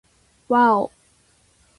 [0.49, 0.91] わぁお